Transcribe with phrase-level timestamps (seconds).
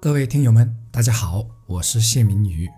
[0.00, 2.70] 各位听友们，大家好，我是谢明宇。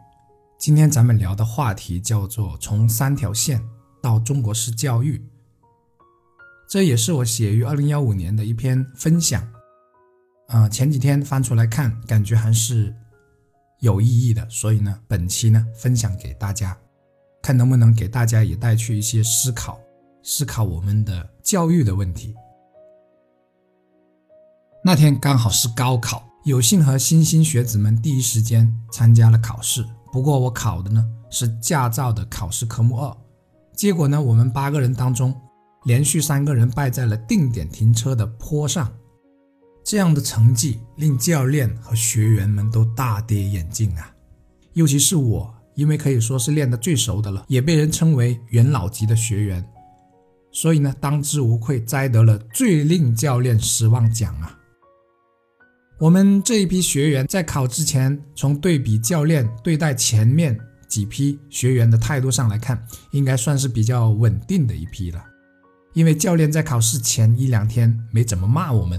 [0.58, 3.62] 今天咱们聊的话题叫做“从三条线
[4.00, 5.22] 到中国式教育”，
[6.67, 9.46] 这也是我写于二零幺五年的一篇分享。
[10.48, 12.96] 啊，前几天翻出来看，感觉还是
[13.80, 16.74] 有意义的，所以呢，本期呢分享给大家，
[17.42, 19.78] 看能不能给大家也带去一些思考，
[20.23, 22.34] 思考我们的教育的问题。
[24.82, 26.29] 那天刚好是高考。
[26.44, 33.14] 有幸和莘莘学子们第一时间参加了考试，不过我考的呢是驾照的考试科目二，
[33.76, 35.38] 结果呢我们八个人当中，
[35.84, 38.90] 连续三个人败在了定点停车的坡上，
[39.84, 44.10] 这样的成绩令教练和学员们都大跌眼镜啊，
[44.72, 49.62] 尤其是我，因为可以说是练得最熟的了，也被人称为元老级的学员，
[50.50, 54.56] 所以呢当之无愧摘得了最令教练失望奖啊。
[56.01, 65.23] 我们这一批学员在考之前，从对比教练对待前面几批学员的态度上来看，应该算是比较稳定的一批了。
[65.93, 68.98] 因为教练在考试前一两天没怎么骂我们，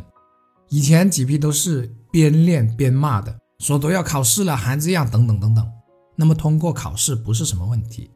[0.70, 5.68] 以前几批都是边练边骂的，说都要考试了还这样，等等等等。
[6.16, 8.12] 那么通过考试不是什么问题。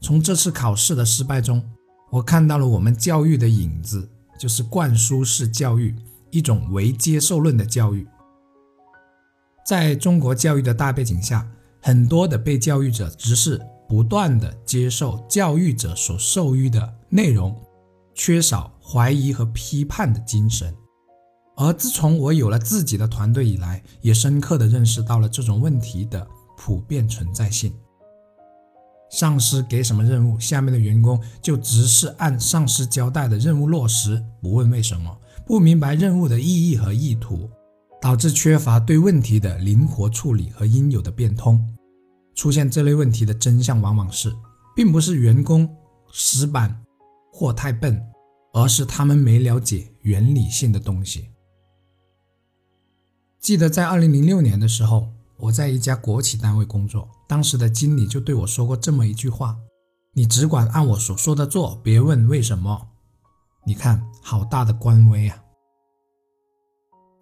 [0.00, 1.60] 从这次考试的失败中，
[2.12, 4.08] 我看到了我们教育的影子，
[4.38, 5.92] 就是灌输式教育。
[6.34, 8.04] 一种唯接受论的教育，
[9.64, 11.48] 在中国教育的大背景下，
[11.80, 17.56] 很多的被教育者只是不断的接受教育者所授予的内容，
[18.14, 20.74] 缺少怀疑和批判的精神。
[21.56, 27.72] 而自从我有了自己的团队以来，也深刻的认识到了这种问题的普遍存在性。
[29.08, 35.16] 上司给什么任务，下面的员工就只是按上司交代的任务落实，不问为什么。
[35.46, 37.50] 不明白任务的意义和意图，
[38.00, 41.62] 导致缺乏对问题的灵活处理和应有的变通。
[42.34, 44.34] 出现这类问题的真相往往是，
[44.74, 45.68] 并不是员工
[46.12, 46.82] 死板
[47.32, 48.02] 或太笨，
[48.52, 51.28] 而是他们没了解原理性的东西。
[53.38, 59.58] 记得在二零零六年的时候，我在一家国企单位工作，当时的经理就对我说过这么一句话
[60.14, 62.88] ：“你只管按我所说的做，别问为什么。”
[63.66, 65.43] 你看，好大的官威啊！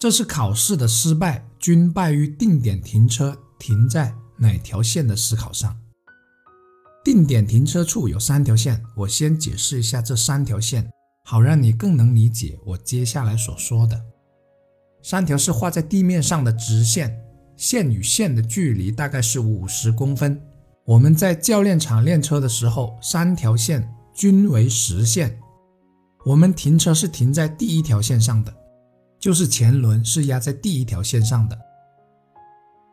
[0.03, 5.79] 这次考试的失败，均败于定点停车停在哪条线的思考上。
[7.05, 10.91] 定点停车处有三条线，我先解释一下这三条线，
[11.25, 14.03] 好让你更能理解我接下来所说的。
[15.05, 17.17] 三条是画在地面上的直线，
[17.57, 20.43] 线与线的距离大概是五十公分。
[20.85, 25.39] 我们在教练场练车的时候，三条线均为实线。
[26.27, 28.53] 我们停车是停在第一条线上的，
[29.23, 31.57] 就是前轮是压在第一条线上的。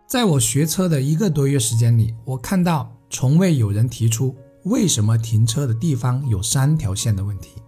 [0.07, 4.35] 在我学车的一个多月时间里，我看到从未有人提出
[4.65, 7.59] 为什么停车的地方有三条线的问题，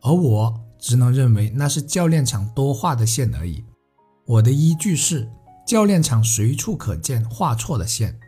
[0.00, 3.64] 而我只能认为那是教练场多画的线而已。
[4.26, 5.30] 我的依据是
[5.64, 8.18] 教练场随处可见画错的线。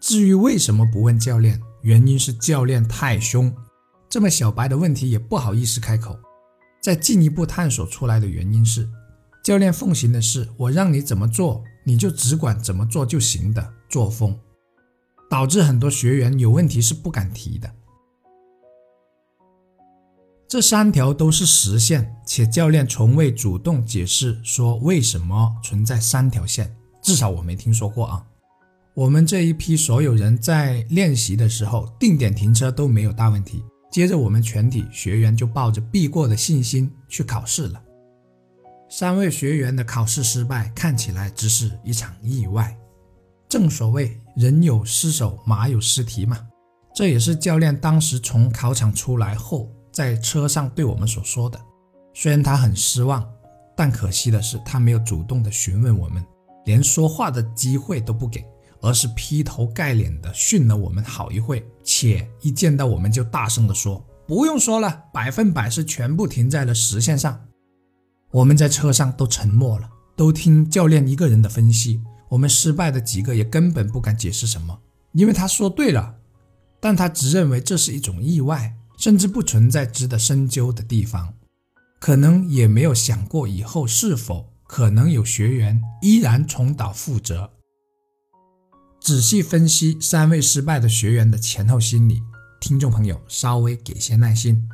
[0.00, 3.52] 至于为什么不问教练，原因是教练太凶。
[4.08, 6.16] 这么小白的问题也不好意思开口，
[6.80, 8.88] 再进一步探索出来的原因是，
[9.44, 14.38] 教练奉行的是我让你怎么做你就只管怎么做就行的作风，
[15.28, 17.70] 导致很多学员有问题是不敢提的。
[20.48, 28.26] 这三条都是实线，且教练从未主动解释说为什么存在三条线，至少我没听说过啊。
[28.94, 33.62] 我们这一批所有人在练习的时候，定点停车都没有大问题。
[33.90, 37.82] 接着，我们全体学员就抱着必过的信心去考试了。
[38.88, 42.76] 三位学员的考试失败，看起来只是一场意外。
[43.48, 46.38] 正所谓“人有失手，马有失蹄”嘛。
[46.94, 51.60] 这也是教练当时从考场出来后，在车上对我们所说的。
[52.14, 53.28] 虽然他很失望，
[53.76, 56.24] 但可惜的是，他没有主动的询问我们，
[56.64, 58.44] 连说话的机会都不给。
[58.82, 67.46] 而是劈头盖脸的训了我们好一会，且一见到我们就大声的说：“不用说了，百分百是全部停在了实线上。”
[68.32, 72.00] 我们在车上都沉默了，都听教练一个人的分析。
[72.28, 74.78] 我们失败的几个也根本不敢解释什么，
[75.12, 76.14] 因为他说对了，
[76.78, 81.34] 但他只认为这是一种意外，甚至不存在值得深究的地方，
[81.98, 87.50] 可能也没有想过以后是否可能有学员依然重蹈覆辙。
[89.00, 92.22] 仔细分析三位失败的学员的前后心理，
[92.60, 94.68] 听众朋友稍微给些耐心。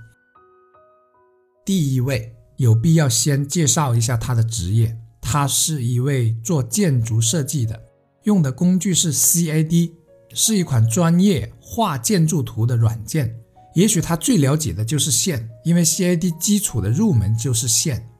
[1.64, 7.80] 第一位有必要先介绍一下他的职业，他是一位做建筑设计的，
[8.24, 9.92] 用的工具是 CAD，
[10.34, 13.32] 是一款专业画建筑图的软件。
[13.74, 18.10] 也许他最了解的就是线，因为 CAD 基础的入门就是线。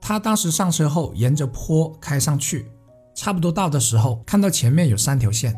[0.00, 2.70] 他当时上车后，沿着坡开上去，
[3.14, 5.54] 差不多到的时候，看到前面有三条线，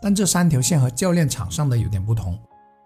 [0.00, 2.38] 但这三条线和教练场上的有点不同，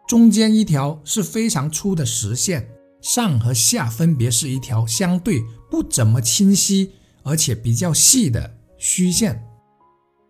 [0.08, 2.68] 中间一条是非常粗的实线，
[3.00, 6.92] 上和下分别是一条相对不怎么清晰，
[7.22, 9.44] 而且比较细的虚线。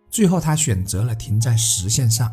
[0.09, 2.31] 最后他选择了停在实线上。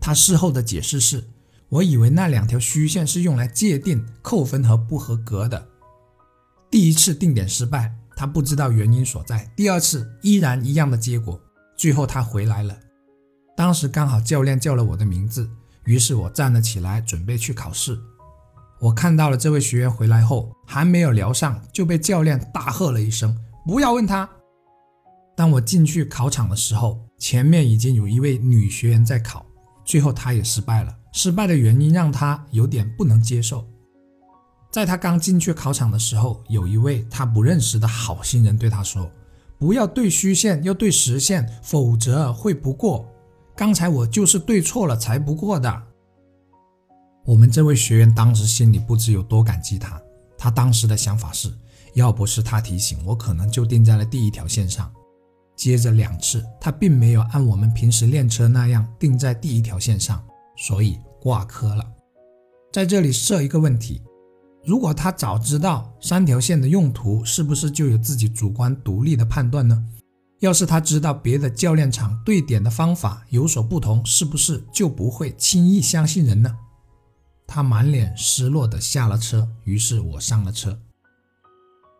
[0.00, 1.24] 他事后的解释是。
[1.70, 5.68] 我以为那两条虚线是用来界定扣分和不合格的。
[6.70, 9.48] 第一次定点失败，他不知道原因所在。
[9.54, 11.40] 第二次依然一样的结果。
[11.76, 12.76] 最后他回来了，
[13.56, 15.48] 当时刚好教练叫了我的名字，
[15.84, 17.96] 于是我站了起来，准备去考试。
[18.80, 24.28] 我看到了这位学员回来后，还没有聊上，就被教练大喝了一声：“不要问他！”
[25.36, 29.46] 当我进去考场的时候，前面已经有一位女学员在考，
[29.84, 30.92] 最后她也失败了。
[31.12, 33.64] 失败的原因让她有点不能接受。
[34.70, 39.10] 在他刚进去考场的时候，有一位他不认识的好心人对他说
[39.58, 43.08] ：“不要对虚线，要对实线，否则会不过。
[43.56, 45.82] 刚才我就是对错了才不过的。”
[47.24, 50.00] 我们这位学员当时心里不知有多感激他。
[50.36, 51.52] 他当时的想法是：
[51.94, 54.92] 要不是他提醒我，可能就定在了第一条线上。
[55.56, 60.24] 接着两次，他并没有按我们平时练车那样定在第一条线上，
[60.56, 60.98] 所以。
[61.20, 61.84] 挂科了，
[62.72, 64.00] 在这里设一个问题：
[64.68, 69.82] 如果他早知道三条线的用途，是不是就有自己主观独立的判断呢？
[70.40, 76.54] 要是他知道别的教练场对点的方法有所不同，是不是就不会轻易相信人呢？
[77.46, 80.78] 他满脸失落的下了车，于是我上了车。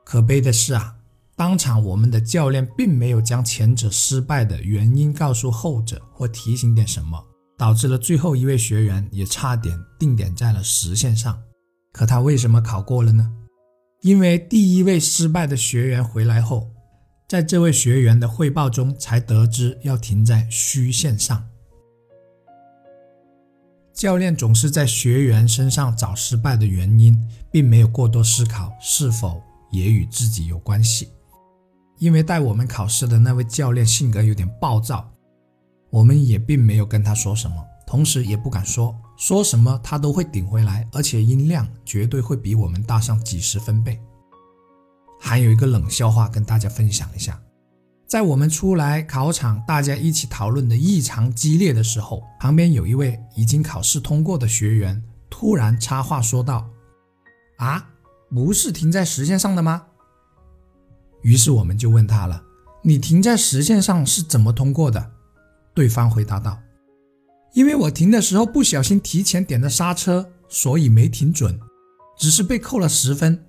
[0.05, 0.97] 可悲的是啊，
[1.37, 7.25] 当场我们的教练并没有将前者失败的原因告诉后者，或提醒点什么。
[7.56, 11.37] 导致了最后一位学员也差点定点在了实线上，
[11.93, 13.32] 可他为什么考过了呢？
[14.02, 16.70] 因为第一位失败的学员回来后，
[17.26, 21.49] 在这位学员的汇报中才得知要停在虚线上。
[23.93, 27.20] 教练总是在学员身上找失败的原因，
[27.50, 29.43] 并没有过多思考是否
[29.73, 31.08] 也与自己有关系。
[31.99, 35.12] 因为带我们考试的那位教练性格有点暴躁。
[35.90, 37.56] 我们也并没有跟他说什么，
[37.87, 44.00] 同时也不敢说，说什么他都会顶回来，而且音量绝对会比我们大上几十分贝。
[45.20, 47.43] 还有一个冷笑话跟大家分享一下，
[48.06, 56.71] 在我们出来考场，大家一起讨论的异常激烈的时候，旁边有一位已经考试通过的学员突然插话说道
[57.59, 57.91] ：“啊，
[58.31, 59.87] 不是停在实线上的吗？”
[61.23, 62.41] 于是我们就问他了
[62.85, 65.11] ：“你停在实线上是怎么通过的？”
[65.75, 66.56] 对方回答道
[67.59, 71.59] ：“因为我停的时候不小心提前点了刹车，所以没停准，
[72.17, 73.47] 只是被扣了十分。”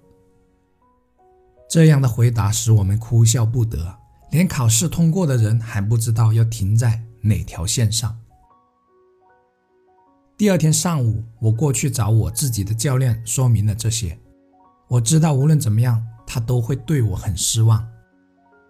[1.69, 3.99] 这样的回答使我们哭笑不得，
[4.31, 8.17] 连考试通过的人还不知道要停在哪条线上。
[10.35, 14.17] 第二天上午，我过去找我自己的教练，说明了这些。
[14.87, 17.87] 我知道无论怎么样，他都会对我很失望。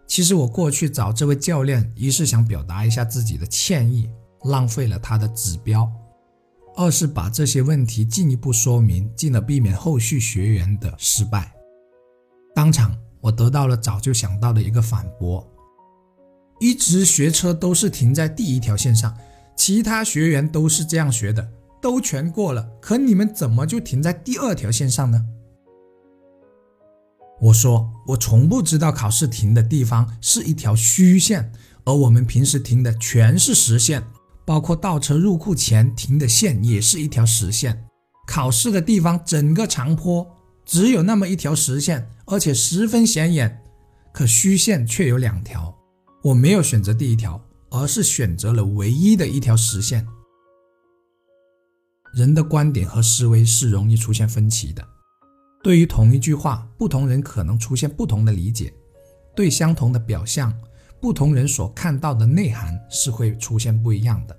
[0.05, 4.09] 其实我过去找这位教练，一是想表达一下自己的歉意，
[4.43, 5.87] 浪费了他的指标；
[6.75, 11.53] 二是把这些问题进一步说明，进而避免后续学员的失败。
[12.55, 15.45] 当场我得到了早就想到的一个反驳：
[16.59, 19.15] 一直学车都是停在第一条线上，
[19.55, 25.25] 其他学员都是这样学的，都全过了，可你们怎么就停在第二条线上呢？
[27.41, 31.53] 我说，我从不知道考试停的地方是一条虚线，
[31.85, 34.03] 而我们平时停的全是实线，
[34.49, 37.85] 包括倒车入库前停的线也是一条实线。
[38.25, 40.25] 考试的地方整个长坡
[40.65, 43.61] 只有那么一条实线，而且十分显眼，
[44.11, 45.77] 可虚线却有两条。
[46.23, 47.39] 我没有选择第一条，
[47.69, 50.07] 而是选择了唯一的一条实线。
[52.15, 54.83] 人的观点和思维是容易出现分歧的。
[55.61, 58.73] 对于同一句话，不同人可能出现不同的理解；
[59.35, 60.51] 对相同的表象，
[60.99, 64.38] 不同人所看到的内涵是会出现不一样的。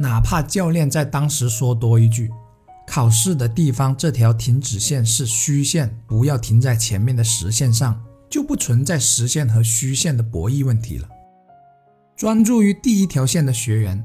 [0.00, 2.30] 哪怕教练在当时说多一句
[2.88, 11.08] “考试的地方这条停止线是虚线，不要停在前面的实线上”，就不存在实线和虚线的博弈问题了。
[12.16, 14.02] 专注于第一条线的学员。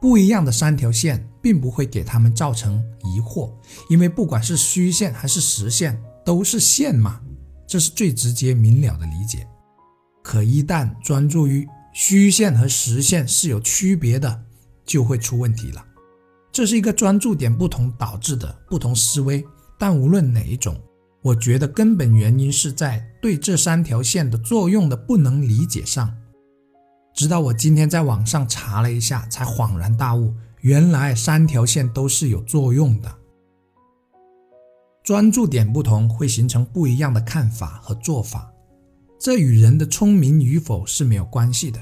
[0.00, 3.50] 不一样的三条线并不会给他们造成疑惑，
[3.90, 7.20] 因为不管是虚线还是实线，都是线嘛，
[7.66, 9.44] 这是最直接明了的理解。
[10.22, 14.44] 可一旦专注于虚线和实线是有区别的，
[14.88, 15.84] 就会出问题了。
[16.50, 19.46] 这是一个专注点不同导致的不同思维。
[19.78, 20.76] 但无论哪一种，
[21.22, 26.12] 我觉得根本原因是在对这三条线的作用的不能理解上。
[27.14, 33.14] 直到我今天在网上查了一下，才恍然大悟，原来三条线都是有作用的。
[35.04, 38.52] 专注点不同，会形成不一样的看法和做法，
[39.20, 41.80] 这与人的聪明与否是没有关系的。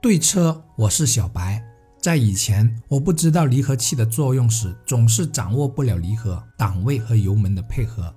[0.00, 1.60] 对车，我是小白。
[2.00, 8.14] 在以前，我不知道离合器的作用时，总是掌握不了离合、档位和油门的配合，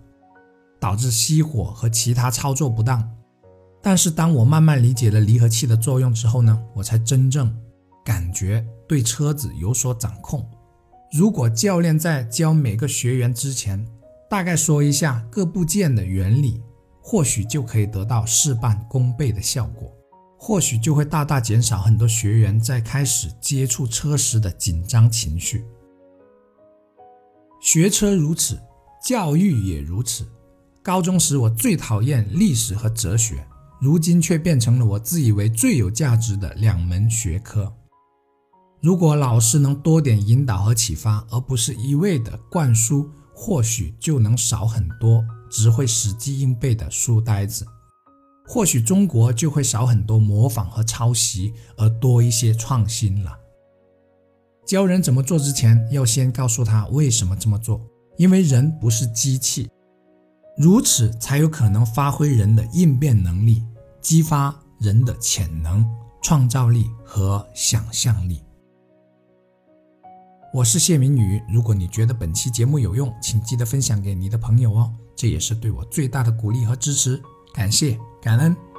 [0.79, 3.09] 导致熄火和其他操作不当。
[3.81, 7.51] 但是，当我慢慢理解了离合器的作用之后呢，我才真正
[8.05, 10.47] 感觉对车子有所掌控。
[11.11, 13.83] 如果教练在教每个学员之前，
[14.29, 16.61] 大概说一下各部件的原理，
[17.01, 19.91] 或许就可以得到事半功倍的效果，
[20.43, 25.63] 或许就会大大减少很多学员在开始接触车时的紧张情绪。
[27.61, 28.59] 学车如此，
[29.05, 30.27] 教育也如此。
[30.81, 33.47] 高中时我最讨厌历史和哲学，
[33.79, 37.71] 如今却变成了我自以为最有价值的两门学科。
[38.81, 47.63] 如果老师能多点引导和启发，而不是一味的灌输，或许就能少很多只会死记硬背的书呆子，
[48.53, 53.39] 或许中国就会少很多模仿和抄袭，而多一些创新了。
[54.65, 57.79] 教人怎么做之前，要先告诉他为什么这么做，
[58.17, 59.69] 因为人不是机器，
[60.57, 63.63] 如此才有可能发挥人的应变能力，
[64.01, 65.89] 激发人的潜能、
[66.21, 68.43] 创造力和想象力。
[70.53, 77.21] 我是谢明宇，如果你觉得本期节目有用，请记得分享给你的朋友哦，这也是对我最大的鼓励和支持，
[77.53, 78.70] 感谢感恩。